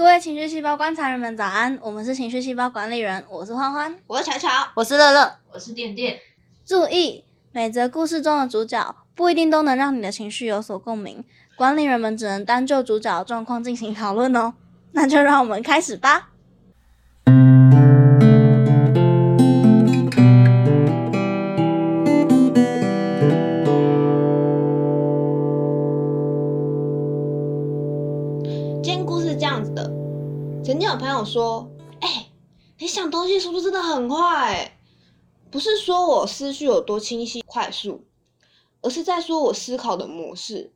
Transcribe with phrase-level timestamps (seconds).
[0.00, 1.78] 各位情绪细胞观察人们，早安！
[1.82, 5.30] 我们是情绪细胞管理人，我是欢欢，我是巧巧，我是乐乐。
[5.52, 6.18] 我是电电，
[6.64, 11.22] 注意，每则故事中的主角不一定都能让你的情绪有所共鸣，
[11.54, 14.54] 管理人们只能单就主角的状况进行讨论哦。
[14.92, 16.30] 那就让我们开始吧。
[31.30, 31.70] 说，
[32.00, 32.28] 哎、
[32.78, 34.76] 你想东西速度真的很快、
[35.48, 38.04] 不是说我思绪有多清晰快速，
[38.82, 40.72] 而是在说我思考的模式，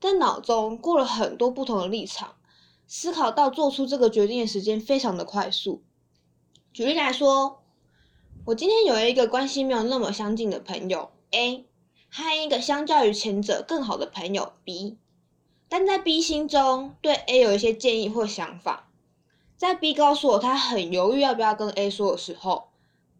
[0.00, 2.36] 在脑中过了很多不同的立场，
[2.86, 5.82] 思考到做出这个决定的时间非常的快速。
[6.72, 7.64] 举例来说，
[8.44, 11.66] 我今天有一个关系没有那么相近的朋友 A，
[12.08, 14.96] 和一个相较于前者更好的朋友 B。
[15.68, 18.87] 但在 B 心中对 A 有一些建议或想法，
[19.58, 22.68] 在 B 告诉我他很犹豫要不要跟 A 说的时候，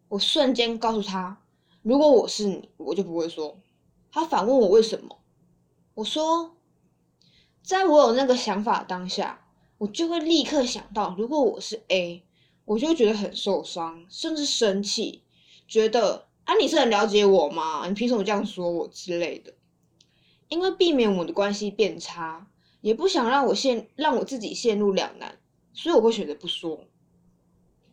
[0.07, 1.37] 我瞬间告诉他，
[1.81, 3.57] 如果我是你，我就不会说。
[4.09, 5.17] 他反问我为什么，
[5.95, 6.55] 我说，
[7.61, 9.45] 在我有那个想法当下，
[9.79, 12.23] 我就会立刻想到，如果我是 A，
[12.63, 15.23] 我就会觉得很受伤，甚至生气，
[15.67, 17.85] 觉得啊你是很了解我吗？
[17.85, 19.53] 你凭什么这样说我之类的。
[20.47, 22.47] 因为避免我的关系变差，
[22.79, 25.37] 也不想让我陷让我自己陷入两难，
[25.73, 26.85] 所以我会选择不说。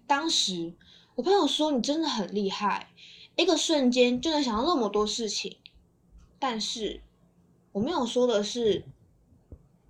[0.06, 0.74] 当时
[1.14, 2.91] 我朋友说：“你真的很厉害，
[3.36, 5.56] 一个瞬间就能想到那么多事情。”
[6.38, 7.02] 但是
[7.72, 8.84] 我没有说的是，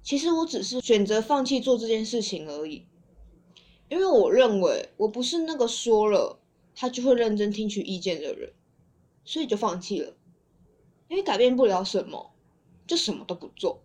[0.02, 2.86] 其实我只是选择放弃做这件事情而已，
[3.88, 6.38] 因为我认为我不是那个说了
[6.74, 8.52] 他就会认真听取意见的人，
[9.24, 10.14] 所以就放弃了。
[11.08, 12.32] 因为改变不了什么。
[12.86, 13.82] 就什么都不做，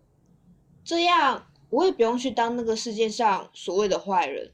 [0.84, 4.52] 这样我也不用去当那个世界上所谓的坏人，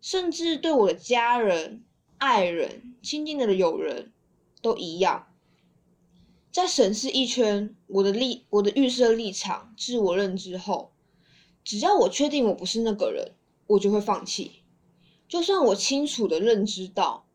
[0.00, 1.84] 甚至对我的家人、
[2.16, 4.14] 爱人、亲近的友人
[4.62, 5.28] 都一样。
[6.50, 10.92] 在审视一圈我的立、我的预设立场、自我认知后，
[11.62, 13.32] 只要我确定我不是那个人，
[13.66, 14.62] 我就会放弃。
[15.28, 17.26] 就算我清楚的认知到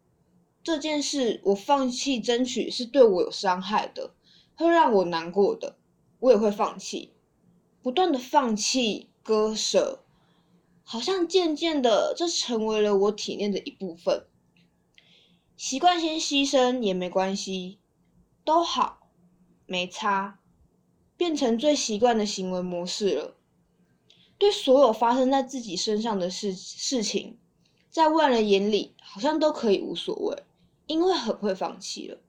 [0.63, 4.15] 这件事，我放弃争取是对我有伤害的，
[4.55, 5.77] 会让我难过的。
[6.19, 7.13] 我也会放弃，
[7.81, 10.03] 不断的放弃、割舍，
[10.83, 14.25] 好像渐渐的，这成为了我体内的一部分。
[15.55, 17.79] 习惯先牺牲也没关系，
[18.43, 19.09] 都好，
[19.65, 20.39] 没差，
[21.15, 23.35] 变成最习惯的行为模式了。
[24.37, 27.37] 对所有发生在自己身上的事事情，
[27.89, 30.43] 在外人眼里好像都可以无所谓，
[30.85, 32.19] 因为很会放弃了，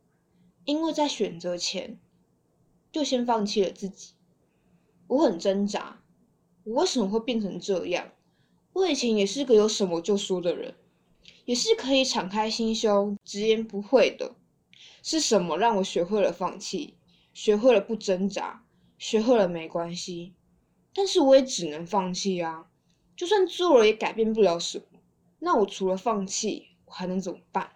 [0.65, 1.99] 因为在选择前。
[2.91, 4.15] 就先放弃了自己，
[5.09, 6.01] 我很挣扎，
[6.65, 8.13] 我为什么会变成这样？
[8.75, 10.75] 我以前也是个有什么就说的人，
[11.47, 14.37] 也是可以敞开心胸、直言不讳的。
[15.03, 16.95] 是什么让我学会了放弃，
[17.33, 18.63] 学会了不挣扎，
[18.99, 20.35] 学会了没关系？
[20.95, 22.67] 但是我也只能放弃啊！
[23.17, 25.01] 就算做了也改变不了什么。
[25.39, 27.71] 那我除了放弃，我还能怎么办？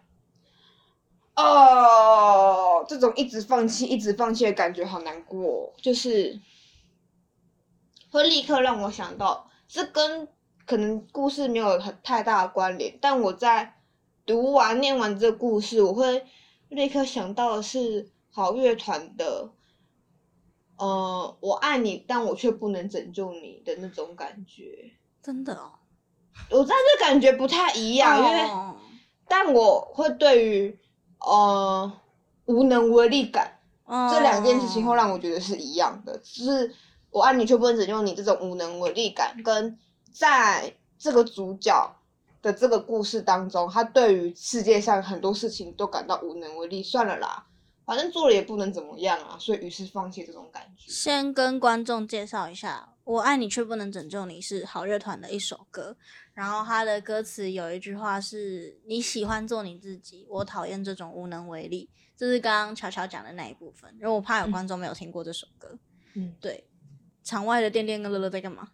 [1.35, 6.39] 哦，这种一直放弃、一直放弃的感觉好难过，就是
[8.13, 10.29] 会立刻让我想到，这跟
[10.67, 13.81] 可能故事没有很太大的关联，但我在
[14.25, 16.25] 读完、念完这故事，我会
[16.69, 19.51] 立刻想到的是好乐团的，
[20.77, 24.93] 呃，我爱你，但我却不能拯救你的那种感觉。
[25.23, 25.73] 真的哦，
[26.51, 28.77] 我在这感觉不太一样，因为哦
[29.27, 30.79] 但我会对于。
[31.25, 31.93] 呃，
[32.47, 36.75] 无能为力感，这两件事情会让我觉得是一样的，就是
[37.13, 39.79] 我爱你却不能拯救你这种无能为力感，跟
[40.11, 41.95] 在这个主角
[42.41, 47.47] 的这个故事当中，他对于世界上很多事情都感到无能为力，算了啦，
[47.85, 50.91] 反正做了也不能怎么样啊，所以于是放弃这种感觉。
[50.91, 55.97] 先跟观众介绍一下，《我爱你却不能拯救你》是好乐团的一首歌。
[56.33, 65.79] 然后他的歌词有一句话是：“你喜欢做你自己，我讨厌这种无能为力。”这是刚刚乔乔讲的那一部分，因为我怕有观众没有听过这首歌。
[66.15, 66.65] 嗯，对。
[67.25, 68.69] 场外的电电跟乐乐在干嘛？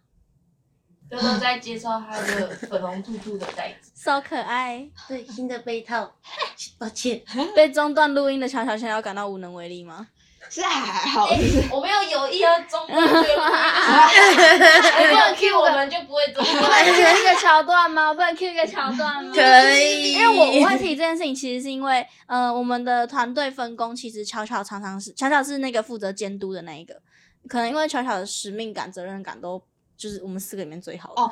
[1.09, 4.87] 乐乐在介绍他的粉红兔兔的袋子，超可爱。
[5.07, 6.15] 对，新的被套，
[6.77, 7.21] 抱歉，
[7.55, 10.07] 被中断录音的巧巧现在要感到无能为力吗？
[10.51, 11.27] 是还好，
[11.71, 13.35] 我没有有意要中断这个录音，
[15.01, 16.85] 你不能 Q 我们就不会中不能断。
[16.93, 18.13] Q 一个桥段吗？
[18.13, 19.31] 不能 Q 一个桥段吗？
[19.33, 19.41] 可
[19.77, 26.99] 以，因为我我会提这件事情，其实是因为呃，我们的团队分工其实巧巧常常是巧巧是那个负责监督的那一个，
[27.47, 29.61] 可能因为巧巧的使命感、责任感都
[29.95, 31.21] 就是我们四个里面最好的。
[31.21, 31.31] 哦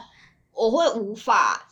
[0.54, 1.70] 我会无法，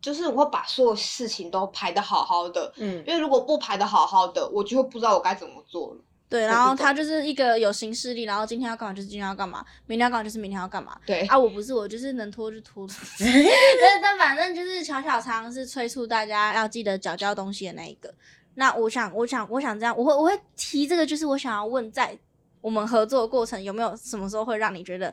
[0.00, 6.00] 就是我会把所有事情都排的好好的，嗯，因为如果不排的好好的，我就会不知道我该怎么做了。
[6.30, 10.98] 对，然后他就是一个有行事力，然后今天要干嘛就是今天要干嘛，明天要干嘛就是明天要干嘛。
[11.04, 12.88] 对，啊，我不是，我就是能拖就拖。
[13.20, 18.14] 但但反正就是巧巧常是催促大家要记得缴交东西的那一个。
[18.54, 22.18] 那我想，我想，我想这样，我会我会提这个，就是我想要问，在
[22.62, 25.12] 我们合作的过程有没有什么时候会让你觉得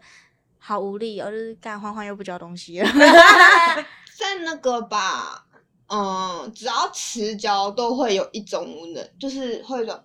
[0.58, 2.88] 好无力哦，就是干欢欢又不交东西了。
[4.18, 5.46] 在那个吧，
[5.88, 10.00] 嗯，只要迟交都会有一种无能，就是会有一种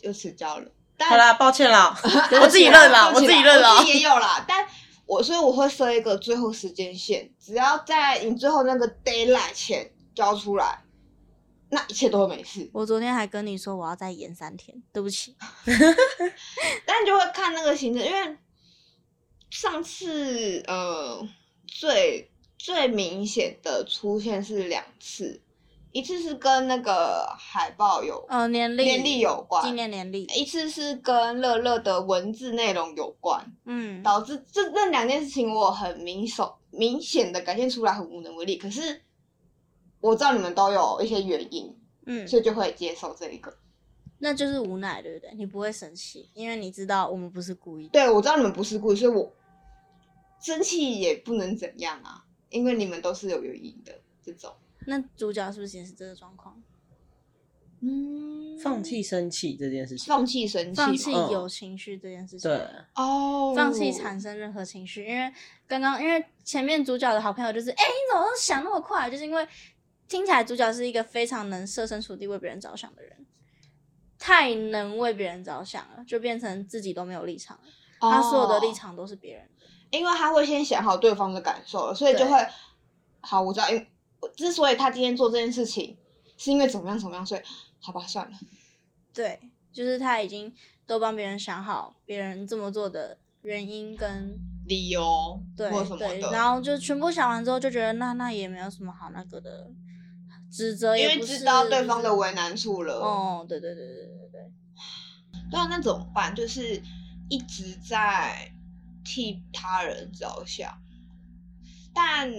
[0.00, 0.66] 又迟交了。
[0.96, 1.96] 但好啦，抱歉啦，
[2.42, 3.84] 我自己认啦，我自己认啦我自。
[3.86, 4.44] 己也有啦。
[4.48, 4.66] 但
[5.06, 10.81] 我所以我会设一个最后时间线，只要在你最后那个 d a y l i g h t 前交出来，
[11.74, 12.68] 那一切都会没事。
[12.74, 15.34] 我昨天还跟你说我要再延三天，对不起。
[16.84, 18.36] 但就会看那个行程，因为
[19.48, 21.26] 上次呃
[21.66, 25.40] 最最明显的出现是两次，
[25.92, 38.56] 一次是跟那个海报有呃，年历年历有关纪念年历，一次是跟乐乐的文字内容有关，嗯，导致这那两件事情我很明手明显的感现出来很无能为力。
[38.58, 39.00] 可是
[40.02, 43.56] 我知道你们都有一些原因，嗯，所以就会接受这一个。
[44.18, 45.34] 那就是无奈，对不对？
[45.34, 47.90] 你不会生气，因为你知道我们不是故意的。
[47.92, 49.32] 对，我知道你们不是故意，所以我
[50.40, 54.52] 生气也不能怎样啊，因为你们都是有原因的这种。
[54.86, 56.62] 那主角是不是也是这个状况？
[57.84, 62.64] 嗯放弃生气这件事情，放弃生气，放弃嗯有情绪这件事情，对，
[62.94, 65.32] 哦，放弃产生任何情绪，因为
[65.66, 69.10] 刚刚因为前面主角的好朋友就是，哎、你怎么想那么快？
[69.10, 69.44] 就是因为
[70.08, 73.26] 听起来主角是一个非常能设身处地为别人着想的人，
[74.18, 77.64] 太能为别人着想了，就变成自己都没有立场了，
[78.00, 79.66] 他所有的立哦场都是别人的。
[79.90, 82.46] 因为他会先想好对方的感受了，所以就会
[83.20, 83.86] 好，我知道，因为
[84.36, 85.96] 之所以他今天做这件事情，
[86.36, 87.40] 是因为怎么样怎么样，所以
[87.80, 88.36] 好吧，算了。
[89.12, 89.38] 对，
[89.72, 90.54] 就是他已经
[90.86, 95.68] 都帮别人想好别人这么做的原因跟理由对
[95.98, 99.70] 对，然后就全部想完之后，就觉得那那也没有什么好那个的，
[100.52, 103.00] 指责因为知道对方的为难处了。
[103.00, 104.52] 哦，对对对对对对，
[105.50, 106.34] 对啊，那怎么办？
[106.34, 106.82] 就是
[107.30, 108.52] 一直在
[109.02, 110.78] 替他人着想，
[111.94, 112.30] 但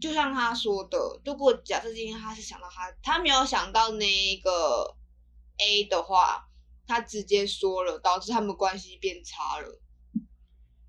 [0.00, 4.96] 就像他说的，如果假设今天他是想到他，他没有想到那个
[5.58, 6.48] A 的话，
[6.86, 9.80] 他直接说了，导致他们关系变差了。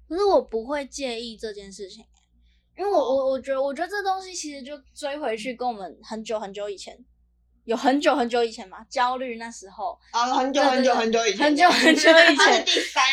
[0.08, 2.06] 可是我不会介意这件事情，
[2.78, 6.98] 因为我我我觉得我觉得这东西其实就追回去跟我们很久很久以前，
[7.66, 13.04] 有很久很久以前嘛，焦虑那时候，啊，很久很久很久以前，很久很久以他是前第三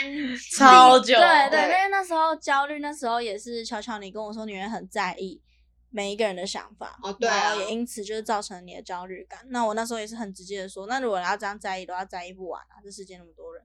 [0.57, 5.43] 超久，对对，对因为那时候焦虑，那时候也是巧巧你跟我说女人很在意
[5.91, 9.41] 每一个人的想法，哦对啊然后也因此就是造成你的焦虑感。
[9.49, 13.65] 那我那时候也是很直接的说，那如果你要这样在意的话，在意不完啊，这世界那么多人。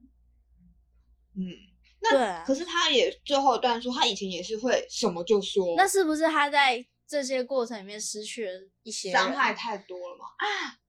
[1.35, 1.49] 嗯，
[2.11, 10.25] 对啊，可是他也最后一段说，他以前也是会什么就说，那是不是他在这些过程里面失去了一些伤害太多了嘛？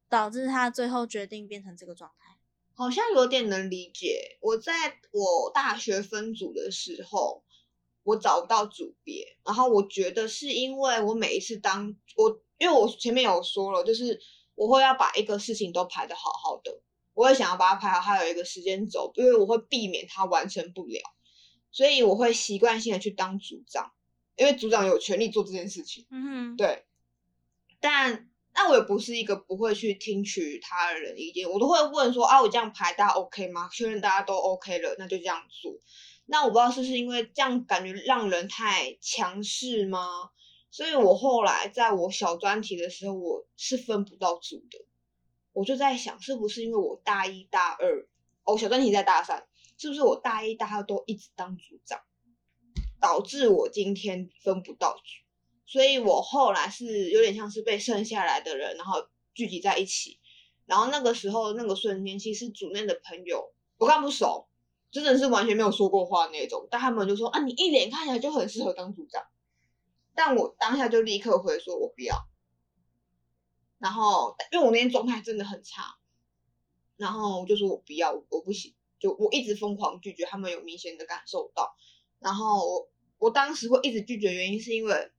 [0.09, 2.39] 导致他最后决定变成这个状态？
[2.77, 4.39] 好像有点能理解。
[4.41, 4.73] 我在
[5.13, 7.45] 我大学分组的时候，
[8.03, 14.21] 我找不到组别，然后我觉得是因为我每一次当我，因为我前面有说了，就是
[14.55, 16.81] 我会要把一个事情都排的好好的，
[17.15, 21.01] 我会想要把它排好，它有一个时间轴，因为我会避免它完成不了，
[21.71, 23.93] 所以我会习惯性的去当组长，
[24.37, 26.07] 因为组长有权利做这件事情。
[26.11, 26.85] 嗯哼，对，
[27.81, 33.69] 但那我也不是一个不会去听取他人的意见，我都会问说啊，我这样排大家 OK 吗？
[33.73, 35.73] 确认大家都 OK 了，那就这样做。
[36.27, 40.31] 那我不知道是不是因为这样感觉让人太强势吗？
[40.71, 44.79] 所以我后来在我小专题的时候，我是分不到组的。
[45.55, 48.07] 我就在想，是不是因为我大一大二，
[48.43, 49.47] 哦，小专题在大三，
[49.79, 52.01] 是不是我大一大二都一直当组长，
[53.01, 55.03] 导致我今天分不到组？
[55.67, 60.19] 所以我后来是有点像是被剩下来的人，然后聚集在一起，
[60.67, 64.49] 然后那个时候那个瞬间，其实组内的朋友我刚不熟，
[64.91, 69.23] 真的是完全没有说过话那种，但他们就说啊，你一脸看起来就很适合当组长，
[70.15, 72.15] 但我当下就立刻回说我不要，
[73.79, 75.97] 然后因为我那天状态真的很差，
[76.97, 81.77] 然后我就说我不要，我不行，就我一直疯狂拒绝，他们有明显的感受到，
[82.19, 85.13] 然后我我当时会一直拒绝，原因是因为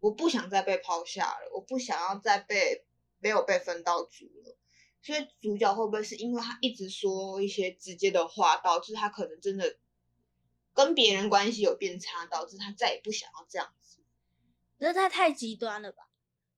[0.00, 2.84] 我不想再被抛下了，我不想要再被
[3.18, 4.56] 没有被分到组了。
[5.02, 9.78] 所以主角会不会是因为他一直说一些直接的话，导致他可能真的
[10.74, 14.00] 跟别人关系有变差，导致他再也不想要这样子？
[14.78, 16.08] 这太太极端了吧？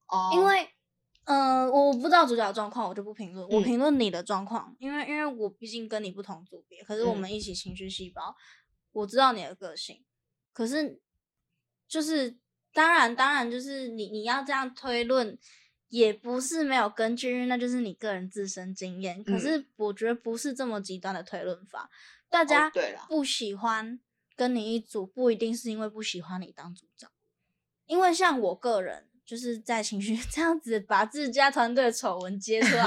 [0.06, 0.70] 哦，因为，
[1.28, 3.46] 呃，我不知道主角状况，我就不评论。
[3.50, 8.34] 我嗯评论你的状况，因为因为我毕竟跟你不同组别，可是我嗯们一起情绪细胞，
[8.92, 10.02] 我知道你的个性。
[10.54, 10.98] 可是，
[11.86, 12.38] 就是
[12.72, 15.38] 当然，当然，就是你你要这样推论，
[15.88, 19.22] 也不是没有根据，因为那就是你个人自身经验。
[19.22, 21.90] 可嗯是我觉得不是这么极端的推论法，
[22.30, 22.72] 大家
[23.06, 24.00] 不喜欢
[24.34, 27.10] 跟你一组，不一定是因为不喜欢你当组长。
[27.84, 32.86] 因为像我个人就是在情绪 这样子把自家团队的丑闻揭出来，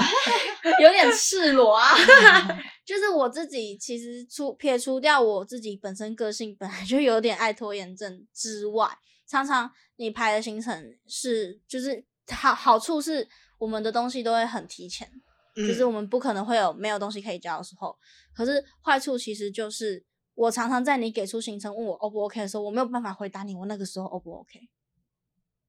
[0.82, 1.94] 有点赤裸啊。
[2.84, 8.88] 就是我自己其实除撇除掉我自己本身个性本来就有点爱拖延症之外，
[9.24, 15.08] 常常你排的行程是就是好好处是我们的东西都会很提前，
[15.54, 17.96] 就是嗯我们不可能会有没有东西可以交的时候。
[18.34, 24.58] 可是坏处其实就是我常常在你给出行程问我 O 不 OK 的时候，我没有办法回答你我那个时候 O 不 OK。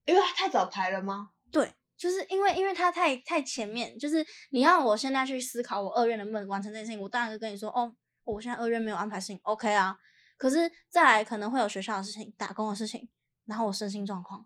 [0.05, 1.31] 因为他太早排了吗？
[1.51, 7.93] 对，就是因为因为他太太前面，就是你让我现在去思考我二月能不能完成这件事情，我当然就跟你说，哦，
[8.24, 9.98] 我现在二月没有安排事情，OK 啊。
[10.38, 13.07] 可是再来可能会有学校的事情、打工的事情，
[13.45, 14.45] 然后我身心状况，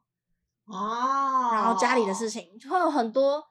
[0.65, 3.43] 哦，然后家里的事情，就会有很多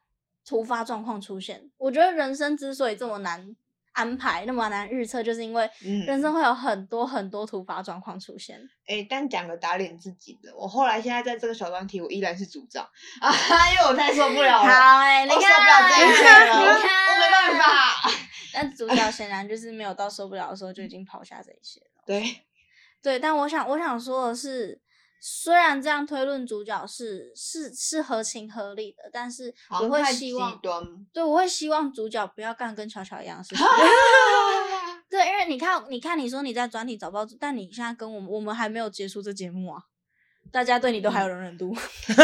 [0.44, 1.70] 突发状况出现。
[1.76, 3.56] 我觉得人生之所以这么难
[3.96, 8.60] 安排，那么难预测，就是因为嗯人生会有很多很多突发状况出现。
[8.86, 12.86] 哎、但讲个打脸自己的，我后来现在在这个小团体，我依然是组长
[13.20, 13.32] 啊，
[13.72, 17.58] 因为我太受不了了，好哎、你我受看，不了这一切了，我没办。
[17.58, 18.10] 法。
[18.52, 21.86] 但主角显然就是没有到受不了的时候就已经抛下这一些了。
[22.06, 22.42] 对，
[23.02, 24.80] 对，但我想我想说的是，
[25.20, 30.60] 虽然这样推论主角是是是合情合理的，但是我会希望，
[31.12, 33.64] 对我会希望主角不要干跟巧巧一样的事情。
[35.08, 39.80] 对，因为你看，你看，你说你在专题找报纸，但你现在跟我们，我们还没有结束这节目啊，
[40.52, 41.74] 大家对你都还有容忍度。
[41.74, 42.22] 谢谢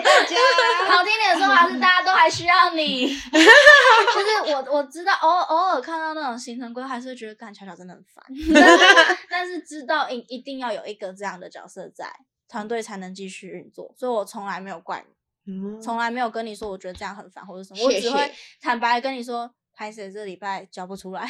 [0.00, 0.36] 大家。
[0.88, 12.10] 好听点说法是大家都还需要你， 就是我我知道偶尔偶尔看到那种行程规划，还是会觉得干巧巧真的很烦，但 是但是知道一一定要有一个这样的角色在，
[12.48, 15.04] 团队才能继续运作，所以我从来没有怪
[15.46, 21.28] 你，嗯从来没有跟你说我觉得这样很烦或者什么，我只会坦白跟你说，拍谁这礼拜交不出来。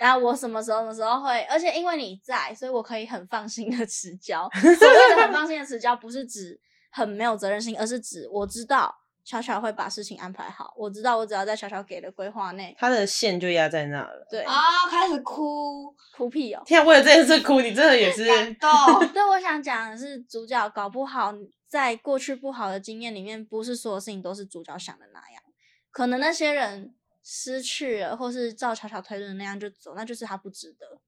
[0.00, 4.48] 然后我什么时候什么时候会，而且因为你在，所以我可以很放心的持 交。
[4.54, 6.58] 所谓的很放心的持交，不是指
[6.90, 14.26] 很没有责任心，而是指我知道巧巧会把事情安排好，我知道我只要在巧巧给的规划内，他的线就压在那了。
[14.30, 14.54] 对，啊，
[14.88, 16.62] 开始哭，哭屁哦。
[16.64, 18.70] 天啊，为了这件事哭，你真的也是感动。
[19.12, 21.34] 对，我想讲的是，主角搞不好
[21.68, 25.42] 在过去不好的经验里面，不是所有事情都是主角想的那样，
[25.90, 31.00] 可能那些人失去了，或是照巧巧推论的那样就走，那就是他不值得，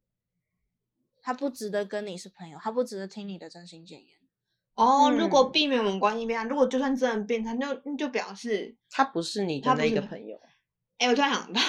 [1.23, 4.19] 他不值得跟你是朋友，他不值得听你的真心建言。
[4.75, 10.40] 哦，如果嗯避免我们关系变差，如果就算真的变差，那就那就表示，他不是你的那他不是你个朋友。
[10.99, 11.61] 哎、我突然想到，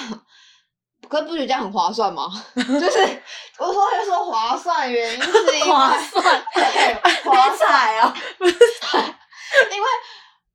[1.08, 2.30] 可是不觉得这样很划算吗？
[2.56, 3.22] 就是
[3.58, 9.88] 我说会说划算，原因是因为划算对划 算彩哦， 因为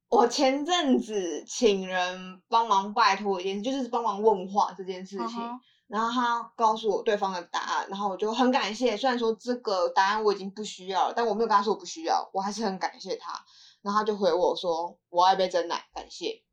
[0.09, 5.59] 我前阵子请人帮忙拜托一件事，就是帮忙问话这件事情。
[5.87, 8.95] 然后他告诉我对方的答案，然后我就很感谢。
[8.95, 13.43] 虽然说这个答案我已经不需要了，但我没有跟他说我不需要，我还是很感谢他。
[13.81, 16.43] 然后他就回我说我爱杯真奶，感谢。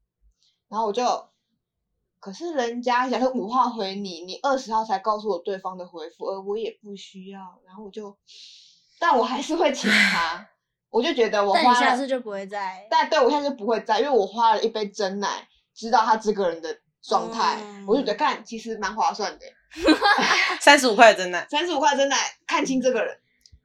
[0.68, 1.28] 然后我就，
[2.18, 8.16] 可是人家假设五号回你，你二十号才告诉我对方的回复，而我也不需要，然后我就，
[8.98, 10.48] 但我还是会请他。
[10.96, 19.44] 我就觉得我花了，下次就不会再但对我下次就不会再，因为我花了一杯真奶，知道他这个人的状态，我就觉得嗯看其实蛮划算的。
[20.58, 23.14] 三十五块的真奶，三十五块真奶看清这个人，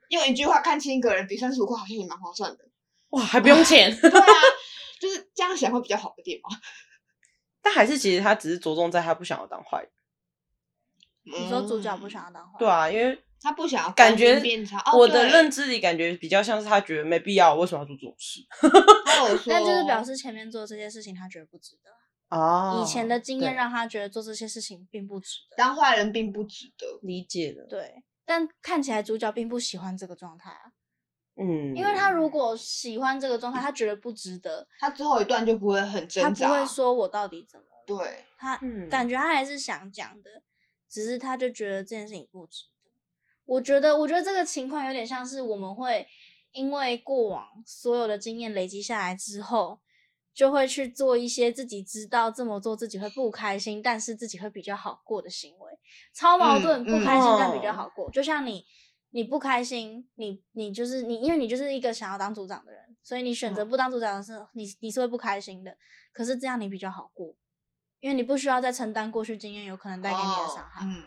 [0.10, 2.66] 用一句话看清一个人，比三十五块好像也蛮划算的。
[3.12, 3.96] 哇，还不用钱。
[3.98, 4.26] 对啊，
[5.00, 6.50] 就是这样想会比较好一点嘛。
[7.64, 9.90] 但还是其实他只是着重在他不想要当坏人。
[11.24, 14.80] 你说主角不嗯想要当坏，对，啊，因为他不想要感觉变差。
[14.86, 18.40] 哦我的认知里感觉比较像是他觉得没必要，为什么要做这种事
[19.06, 25.58] 他有说， 但就是表示前面做这些事情他觉得不值得，哦以前的经验让他觉得做这些事情并不值得。
[25.58, 27.00] 当坏人并不值得。
[27.02, 27.66] 理解了。
[27.68, 30.72] 对，但看起来主角并不喜欢这个状态啊，
[31.38, 36.50] 嗯，因为他如果喜欢这个状态，他觉得不值得，他最后一段就不会很他不挣扎。
[36.50, 40.30] 会说我到底怎么了，对，他嗯感觉他还是想讲的，
[40.90, 42.81] 只是他就觉得这件事情不值得。
[43.52, 46.08] 我觉得，我觉得这个情况有点像是我们会
[46.54, 49.82] 因为过往所有的经验累积下来之后，
[50.34, 55.72] 就会去做一些自己知道这么做自己会不开心，但是自己会比较好过的行为，
[56.14, 58.10] 超矛盾，嗯不开心但比较嗯好过。
[58.12, 58.64] 就像你
[59.10, 65.76] 你不开心，你你就是你，因为你就是一个想要当组长的人，所以你选择不当组长的时候，你你是会不开心的。
[66.14, 67.36] 可是这样你比较好过，
[68.00, 70.86] 因为你不需要再承担过去经验有可能带给你的伤害。
[70.86, 71.04] 嗯，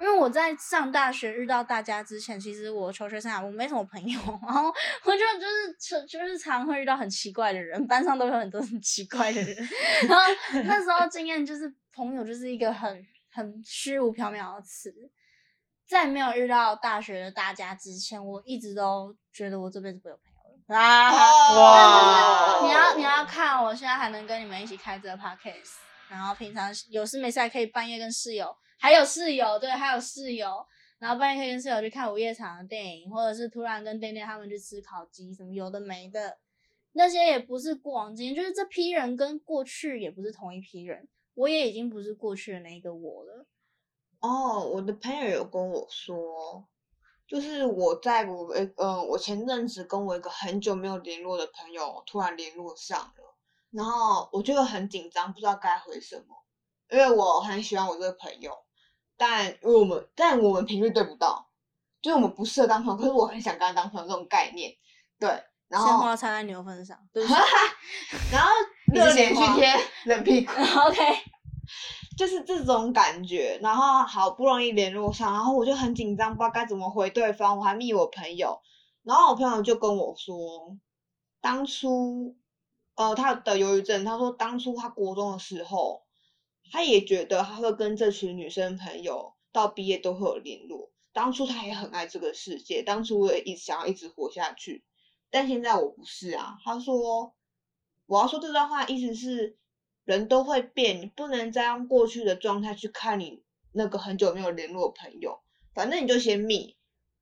[0.00, 4.72] 因为我在上大学遇到大家之前，其实我求学生涯我没什么朋友， 然后
[5.04, 9.56] 我就就是就是常会遇到很奇怪的人，班上都有很多很奇怪的人，
[10.08, 10.22] 然后
[10.64, 14.92] 那时候经验就是朋友就是一个很很虚无缥缈的词。
[15.88, 21.12] 在没有遇到大学的大家之前，我一直都觉得我这辈子不会有朋友了啊！
[21.54, 25.76] 哇你要你要看，我现在还能跟你们一起开这个 podcast，
[26.08, 30.66] 然后平常有事没事还可以半夜跟室友，还有室友对，还有室友，
[30.98, 36.38] 然后半夜可以跟室友去看午夜场的电影，或者是突然跟店店他们去吃烤鸡，什么有的没的，
[36.92, 43.46] 那些也不是过往经验，就是这批人跟过去也不是同一批人，我也已经不是过去的那一个我了。
[44.20, 46.66] 哦，我的朋友有跟我说，
[47.26, 53.36] 就是我在我呃嗯，我前阵子跟我一个很久没有联络的朋友突然联络上了，
[53.70, 56.44] 然后我就很紧张，不知道该回什么，
[56.90, 58.56] 因为我很喜欢我这个朋友，
[59.16, 61.48] 但因为我们但我们频率对不到，
[62.02, 64.72] 就是我们不适合当朋友，可是我很想跟他当朋友这种概念，
[65.18, 65.28] 对，
[65.68, 66.98] 然鲜后花插在牛粪上，
[68.30, 68.50] 然后
[68.92, 70.52] 热脸去贴冷屁股。
[70.86, 71.02] OK，
[72.16, 78.60] 就是这种感觉，然后好不容易联络上，然后我就很紧张，不知道该怎么回对方，我还密我朋友，
[79.02, 80.76] 然后我朋友就跟我说，
[81.40, 82.36] 当初，
[82.94, 86.05] 呃，他的忧郁症，他说当初他国中的时候，
[86.70, 94.84] 他也觉得他会跟这群女生朋友到毕业都会有联络，当初他也很爱这个世界，当初我也一直想要一直活下去，
[95.30, 97.34] 但现在我不是啊，他说，
[98.06, 99.56] 我要说这段话意思是。
[100.06, 103.42] 人都会变，你不能再用过去的状态去看你
[103.72, 105.40] 那个很久没有联络的朋友。
[105.74, 106.76] 反正你就先密，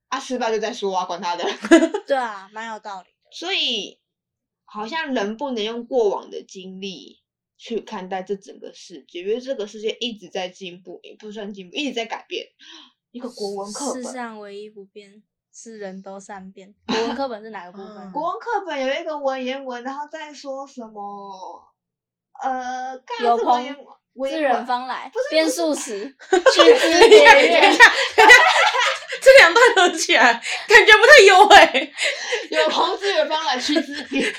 [0.09, 1.45] 啊，失败就再说啊，管他的。
[2.07, 3.31] 对啊，蛮有道理的。
[3.33, 3.99] 所以，
[4.67, 7.23] 好像人不能用过往的经历
[7.65, 12.47] 去看待这整个世界，因为这个世界一直在进步，也不算进步，一直在改变。
[13.11, 16.75] 一个国文课世本，上唯一不变是人都善变。
[16.87, 17.97] 国文课本是哪个部分？
[17.97, 21.73] 嗯国文课本有一个文言文，然后再说什么？
[22.43, 23.77] 呃，干有朋是文言
[24.13, 27.79] 文，自远方来不是，编数十， 去之别院。
[29.23, 30.35] 这两段合起来
[30.69, 31.93] 感觉不太优哎、
[32.51, 34.31] 有朋自远方来，去之别。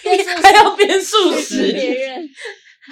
[0.43, 2.29] 还要编数十，院。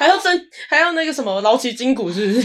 [0.03, 2.41] 还要真还要那个什么劳其筋骨是不是？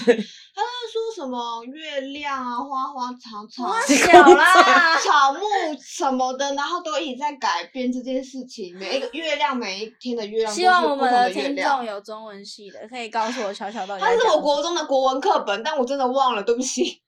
[0.54, 5.40] 他在说什么月亮啊、花花草草、哇小啦， 草木
[5.80, 8.76] 什么的，然后都一直在改变这件事情。
[8.78, 11.84] 每一个月亮，每一天的月亮都希望我们的听众。
[11.84, 14.40] 有中文系的，可以告诉我小小到底在它是我。
[14.40, 17.02] 国中的国文课本，但我真的忘了，对不起。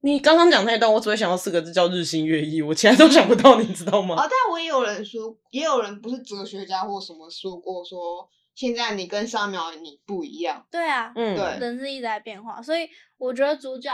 [0.00, 4.14] 你刚刚讲那一段，我只会想到四个字叫日新月异，我其他都想不到，你知道吗？
[4.14, 10.66] 哦，但我也有人说，也有人不是哲学家或什么说过说，现在你跟上秒你不一样。
[10.68, 13.92] 对啊，嗯，对人是一直在变化，所以我觉得主角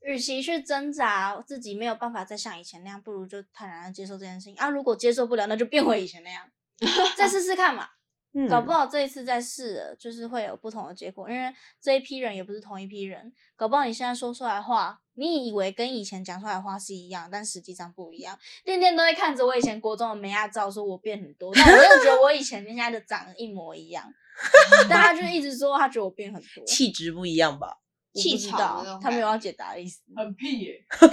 [0.00, 4.68] 与其去挣扎自己没有办法再像以前那样，不如就坦然的接受这件事情啊。
[4.68, 6.50] 如果接受不了，那就变回以前那样，
[7.16, 7.88] 再试试看嘛。
[8.32, 13.32] 嗯搞不好这一次再试了，就是会有不同的结果，因为这一批人也不是同一批人。
[13.56, 18.38] 搞不好你现在说出来的话，你以为跟以前讲出来的话是一样，但实际上不一样。
[18.64, 24.04] 天天都会看着我以前国中的美亚照，说我变很多，但我真的觉得我以前跟现在的长得一模一样。
[24.88, 27.78] 但他就一直说他觉得我变很多，气质不一样吧？
[28.12, 30.00] 我不气知道场的他没有要解答的意思。
[30.16, 31.08] 很屁耶、 就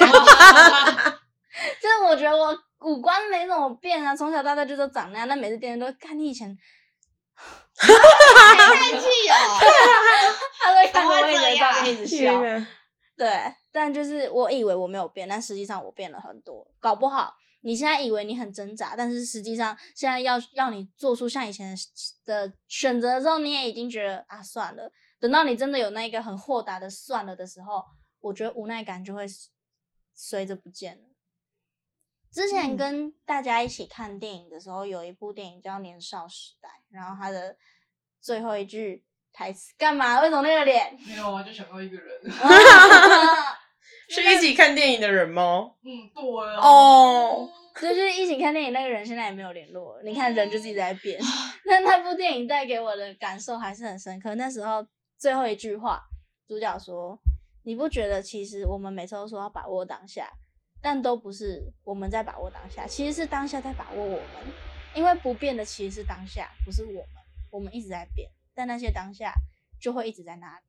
[1.89, 6.57] 是我觉得我五官没怎么变啊，从小到大就都长那样，但每次店员都看你以前，
[7.77, 9.35] 太气了。
[10.61, 12.41] 他都会看着一直笑。
[12.41, 12.67] 啊！
[13.15, 13.29] 对，
[13.71, 16.69] 但就是我以为我没有变，但实际上我变了很多。
[16.79, 21.75] 搞不好你现在以为你很挣扎，但是实际上现在要要你做出像以前
[22.25, 24.91] 的选择的时候，你也已经觉得啊算了。
[25.19, 27.83] 等到你真的有那个很豁达的算了的时候，
[28.19, 29.25] 我觉得无奈感就会
[30.13, 31.03] 随着不见了。
[32.31, 37.55] 之前嗯跟大家一起看电影的时候，有一部电影叫《年少时代》，然后他的
[38.21, 40.21] 最后一句台词干嘛？
[40.21, 40.97] 为什么那个脸？
[41.07, 42.21] 没有啊，就想到一个人。
[44.09, 45.71] 是一起看电影的人吗？
[45.83, 46.61] 嗯，对啊。
[46.61, 50.03] 哦，就是一起看电影那个人，现在也没有联络了。
[50.03, 51.19] 你看，人就自己在变。
[51.65, 54.35] 那那部电影带给我的感受还是很深刻。
[54.35, 54.85] 那时候
[55.17, 56.01] 最后一句话，
[56.47, 57.19] 主角说
[57.63, 60.31] ：“你不觉得其实我们每次都说要把握当下，
[60.87, 64.53] 但都不是我们在把握当下，其实是当下在把握我们。
[64.95, 67.07] 因为不变的其实是当下，不是我们。
[67.51, 69.33] 我们一直在变，但那些当下
[69.81, 70.65] 就会一直在那里。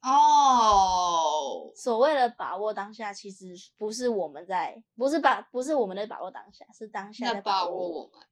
[0.00, 8.26] 哦，所谓的把握当下，其实不是我们在，不是把，不是我们在把握当下，是当下在把握握我们。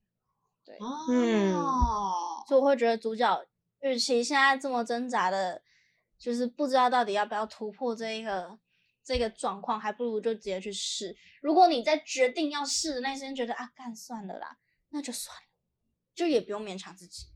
[0.64, 0.78] 对
[1.10, 3.44] 嗯哦，所以我会觉得主角，
[3.80, 5.60] 与其现在这么挣扎的，
[6.18, 8.58] 就是不知道到底要不要突破这一个
[9.04, 11.16] 这个状况，还不如就直接去试。
[11.40, 14.58] 如果你在决定要试的那一瞬间觉得啊，干算了啦，
[14.90, 15.42] 那就算了，
[16.14, 17.26] 就也不用勉强自己，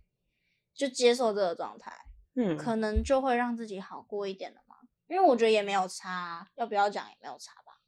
[0.75, 1.93] 就接受这个状态，
[2.35, 4.77] 嗯，可能就会让自己好过一点了嘛。
[5.09, 7.81] 因为我觉得也没有差啊，要不要讲也没有差吧。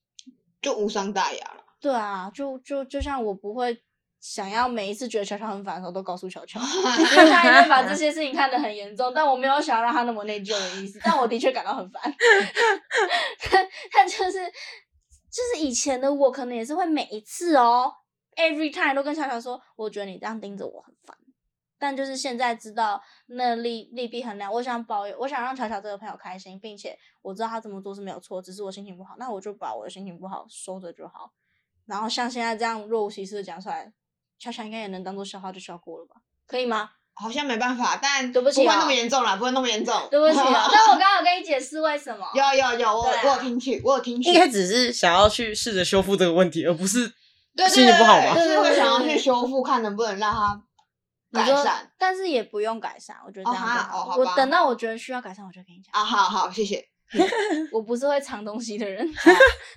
[0.61, 1.65] 就无伤大雅了。
[1.81, 3.85] 对啊，就就就像我不会
[4.21, 12.03] 想要每一次觉得乔乔很烦的时候都告诉乔乔， 因为他已经把这些事情看得很严重，但我没有想要让他那么内疚的意思，但我的确感到很烦。
[13.41, 13.59] 他
[13.93, 14.33] 他就是
[15.31, 17.93] 就是以前的我可能也是会每一次哦
[18.37, 21.17] ，every time 都跟乔乔说，我觉得你这样盯着我很烦。
[21.81, 31.31] 但就是现在知道那利利弊衡量，我想保有，我想让乔乔这个朋友开心，并且我知道他这么做是没有错，只是我心情不好，那我就把我的心情不好收着就好。
[31.87, 33.93] 然后像现在这样若无其事的讲出来，
[34.39, 36.17] 巧巧应该也能当做笑话就笑过了吧？
[36.47, 36.91] 可以吗？
[37.15, 39.95] 好像没办法，但对不起不会那么严重啦，不会那么严重。
[40.09, 42.25] 对不起啊， 但我刚刚有跟你解释为什么。
[42.33, 44.31] 有有有，我对啊我有听取，我有听取。
[44.31, 47.09] 应该只是想要去试着修复这个问题，而不是
[47.57, 50.63] 对对心情不好吧对对是会想要去修复，看能不能让它
[51.33, 51.91] 改善。
[51.99, 53.65] 但是也不用改善，我觉得这样。
[53.93, 56.01] 哦好我等到我觉得需要改善，我就跟你讲。
[56.01, 56.89] 啊，好好，谢谢。
[57.73, 59.09] 我不是会藏东西的人，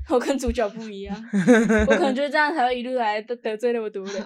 [0.10, 1.16] 我跟主角不一样，
[1.88, 4.24] 我可能就是这样才会一路来得得罪那么多人。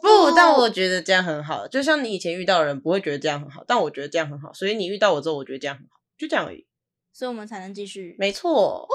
[0.00, 1.68] 不，但我觉得这样很好。
[1.68, 6.66] 就像你以前遇到的人不会觉得这样很好，但我觉得这样很好，所以你遇到我之后，我觉得这样很好，就这样而已。
[7.12, 8.16] 所以我们才能继续。
[8.18, 8.86] 没错，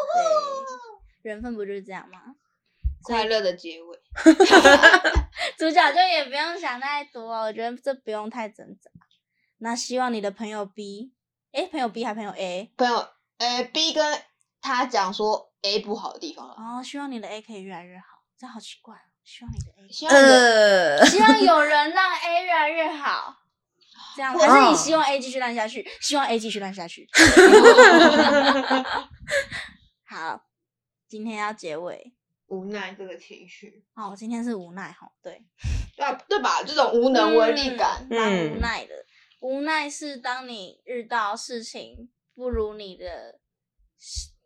[1.22, 2.20] 对，缘分不就是这样吗？
[3.04, 4.00] 快乐的结尾。
[5.58, 8.90] 主角就也不用想太多，我觉得这不用太挣扎。
[9.58, 11.12] 那希望你的朋友 B，
[11.52, 13.06] 诶，朋友 B 还朋友 A，朋友，
[13.44, 14.22] 呃，B 跟
[14.62, 18.06] 他讲说 A 不好的地方了，哦，希望你的 A 可以越来越好。
[18.38, 23.36] 这好奇怪哦，希望你的 A，希望你的呃， 希望有人让 A 越来越好。
[24.16, 25.86] 这样，还是你希望 A 继续烂下去？
[26.02, 27.08] 希望 A 继续烂下去。
[30.06, 30.46] 好，
[31.08, 32.14] 今天要结尾。
[32.48, 35.44] 无奈这个情绪，哦，我今天是无奈哈，对，
[35.96, 36.62] 对啊对吧？
[36.64, 38.94] 这种无能为力感，嗯蛮无嗯奈的。
[39.40, 43.40] 无奈是当你遇到事情不如你的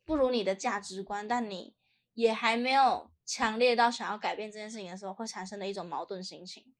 [0.05, 1.75] 不如你的价值观，但你
[2.13, 6.73] 也还没有强烈到想要改变这件事情的时候，会产生的一种矛盾心情。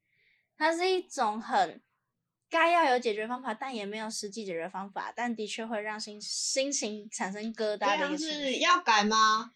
[0.57, 1.81] 它是一种很
[2.49, 8.31] 该要有解决方法，但也没有实际解决方法，但的确会让心心情产生疙瘩的一个情绪。
[8.31, 9.53] 是要改吗？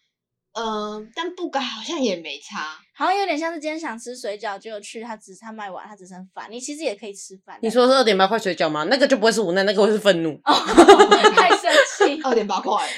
[0.54, 2.78] 嗯，但不改好像也没差。
[2.94, 7.58] 好像有点像是今天想吃水饺，结果去他只他卖完，他只剩饭，你其实也可以吃饭。
[7.62, 8.84] 你说是二点八块水饺吗？
[8.84, 12.22] 那个就不会是无奈，那个会是愤怒， 太生气。
[12.22, 12.86] 二点八块。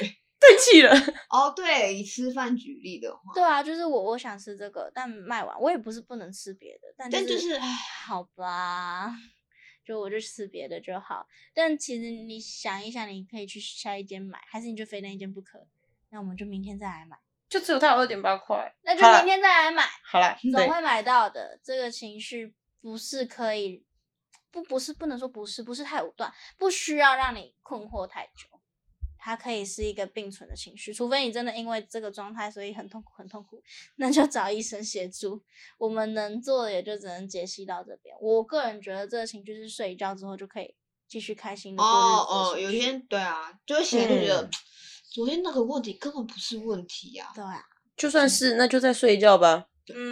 [0.44, 0.92] 太气了。
[1.30, 7.58] 哦，对，以吃饭举例的话，对啊，就是我我想吃这个，但卖完我也不是不能吃别的，但但就是
[8.04, 9.10] 好吧，
[9.86, 11.26] 就我就吃别的就好。
[11.54, 15.66] 但其实你想一想，你可以去下一间买，还是你就非那一间不可？
[16.10, 17.16] 那我们就明天再来买，
[17.54, 21.56] 就只有它有二点八块，那就明天再来买，好啦，对，总会买到的。
[21.62, 23.84] 这个情绪不是可以，
[24.50, 28.60] 不不是不能说不是，不是太武断，不需要让你困惑太久。
[29.16, 33.62] 它可以是一个并存的情绪，除非你真的因为这个状态所以很痛苦很痛苦，
[33.94, 35.40] 那就找医生协助。
[35.78, 38.16] 我们能做的也就只能解析到这边。
[38.20, 40.74] 我个人觉得这个情绪是睡一觉之后就可以
[41.06, 44.50] 继续开心的过日子哦哦，有一天对啊，就会醒来就觉得、嗯
[45.14, 47.30] 昨天那个问题根本不是问题啊。
[47.36, 47.62] 对啊，
[47.96, 49.66] 就算是那就再睡一觉吧。
[49.94, 50.10] 嗯，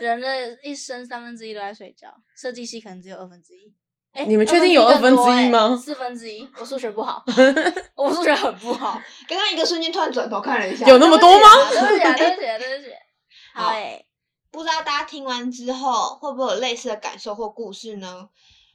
[0.00, 3.72] 人的一生三分之一都在睡觉，设计系可能只有二分之一。
[4.14, 7.22] 诶你们确定有二分之一吗四分之一，我数学不好，
[7.94, 9.00] 我数学很不好。
[9.28, 11.48] 刚刚一个瞬间突然转头看了一下，有那么多吗？
[11.70, 12.90] 对不起啊，对不起啊，对不起。
[13.54, 14.04] 好好诶，
[14.50, 18.28] 不知道大家听完之后会不会有类似的感受或故事呢？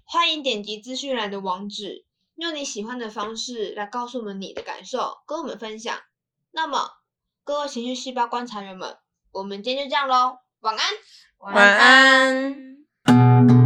[0.05, 2.04] 欢迎点击资讯栏的网址，
[2.35, 5.97] 用你喜欢的方式来告诉我们你的感受，跟我们分享。
[6.51, 6.91] 那么，
[7.43, 8.97] 各位情绪细胞观察员们，
[9.31, 10.85] 我们今天就这样喽，晚安。
[11.37, 13.64] 晚安。